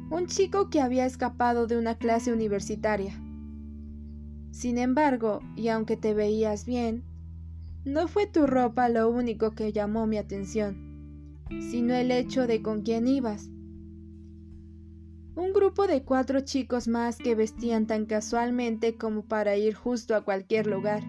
[0.10, 3.22] Un chico que había escapado de una clase universitaria.
[4.52, 7.04] Sin embargo, y aunque te veías bien,
[7.88, 12.82] no fue tu ropa lo único que llamó mi atención, sino el hecho de con
[12.82, 13.50] quién ibas
[15.38, 20.22] un grupo de cuatro chicos más que vestían tan casualmente como para ir justo a
[20.22, 21.04] cualquier lugar.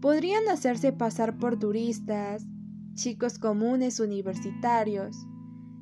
[0.00, 2.46] Podrían hacerse pasar por turistas,
[2.94, 5.16] chicos comunes universitarios,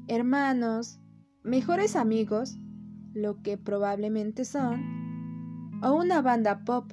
[0.09, 0.99] hermanos,
[1.43, 2.59] mejores amigos,
[3.13, 4.81] lo que probablemente son,
[5.83, 6.91] o una banda pop.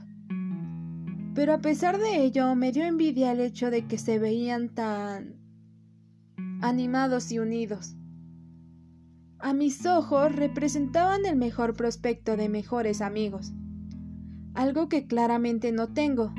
[1.38, 5.36] Pero a pesar de ello me dio envidia el hecho de que se veían tan
[6.64, 7.96] animados y unidos.
[9.38, 13.54] A mis ojos representaban el mejor prospecto de mejores amigos,
[14.56, 16.34] algo que claramente no tengo.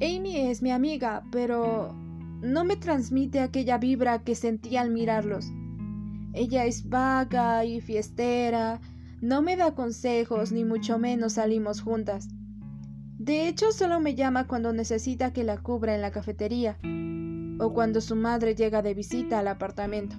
[0.00, 1.94] Amy es mi amiga, pero
[2.40, 5.52] no me transmite aquella vibra que sentí al mirarlos.
[6.32, 8.80] Ella es vaga y fiestera,
[9.20, 12.30] no me da consejos ni mucho menos salimos juntas.
[13.18, 16.78] De hecho, solo me llama cuando necesita que la cubra en la cafetería
[17.58, 20.16] o cuando su madre llega de visita al apartamento.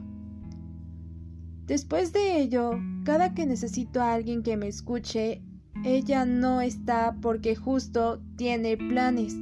[1.66, 2.72] Después de ello,
[3.06, 5.42] cada que necesito a alguien que me escuche,
[5.86, 9.34] ella no está porque justo tiene planes.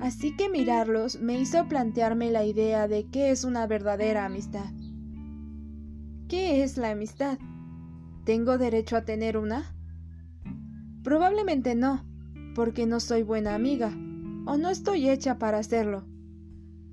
[0.00, 4.72] Así que mirarlos me hizo plantearme la idea de qué es una verdadera amistad.
[6.26, 7.38] ¿Qué es la amistad?
[8.24, 9.76] ¿Tengo derecho a tener una?
[11.04, 12.09] Probablemente no,
[12.54, 13.88] porque no soy buena amiga,
[14.46, 16.04] o no estoy hecha para hacerlo.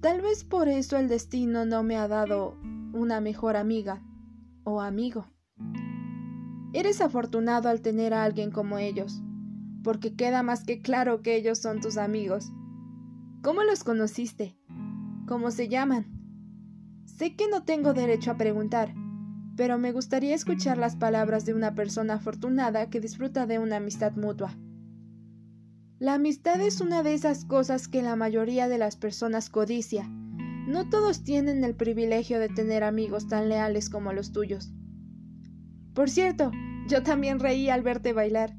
[0.02, 2.56] Tal vez por eso el destino no me ha dado
[2.94, 4.04] una mejor amiga
[4.64, 5.28] o amigo.
[6.74, 9.22] Eres afortunado al tener a alguien como ellos,
[9.84, 12.52] porque queda más que claro que ellos son tus amigos.
[13.42, 14.58] ¿Cómo los conociste?
[15.28, 16.06] ¿Cómo se llaman?
[17.06, 18.94] Sé que no tengo derecho a preguntar,
[19.56, 24.14] pero me gustaría escuchar las palabras de una persona afortunada que disfruta de una amistad
[24.16, 24.56] mutua.
[26.00, 30.08] La amistad es una de esas cosas que la mayoría de las personas codicia,
[30.68, 34.72] no todos tienen el privilegio de tener amigos tan leales como los tuyos.
[35.96, 36.52] Por cierto,
[36.88, 38.54] yo también reí al verte bailar.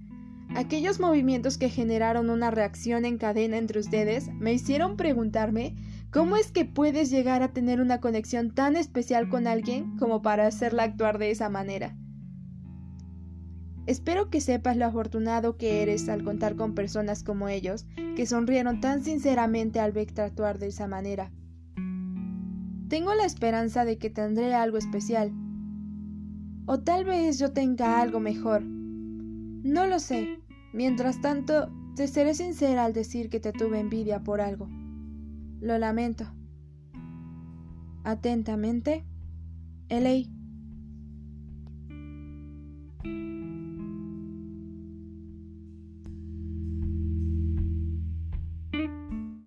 [0.56, 5.77] Aquellos movimientos que generaron una reacción en cadena entre ustedes me hicieron preguntarme
[6.10, 10.48] cómo es que puedes llegar a tener una conexión tan especial con alguien como para
[10.48, 11.94] hacerla actuar de esa manera.
[13.88, 18.82] Espero que sepas lo afortunado que eres al contar con personas como ellos, que sonrieron
[18.82, 21.32] tan sinceramente al verte actuar de esa manera.
[22.88, 25.32] Tengo la esperanza de que tendré algo especial.
[26.66, 28.62] O tal vez yo tenga algo mejor.
[28.62, 30.38] No lo sé.
[30.75, 34.69] Mientras tanto, te seré sincera al decir que te tuve envidia por algo.
[35.62, 36.27] Lo lamento.
[38.04, 39.06] Atentamente,
[39.88, 40.38] L.A.